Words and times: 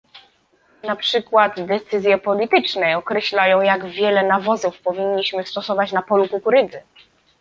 Na 0.83 0.95
przykład 0.95 1.65
decyzje 1.65 2.17
polityczne 2.17 2.97
określają, 2.97 3.61
jak 3.61 3.85
wiele 3.85 4.27
nawozów 4.27 4.79
powinniśmy 4.81 5.45
stosować 5.45 5.91
na 5.91 6.01
polu 6.01 6.27
kukurydzy 6.27 6.81